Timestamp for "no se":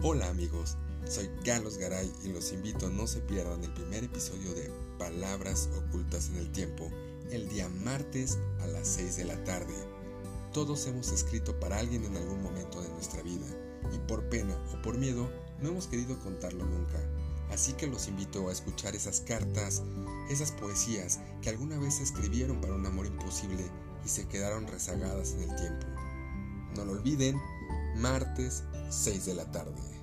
2.90-3.18